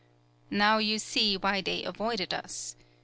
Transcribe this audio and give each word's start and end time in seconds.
Now 0.49 0.79
you 0.79 0.97
see 0.97 1.37
why 1.37 1.61
they 1.61 1.83
avoided 1.83 2.33
us. 2.33 2.75